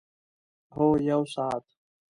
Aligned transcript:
هو، 0.75 0.87
یوه 1.09 1.25
ساعت 1.33 1.65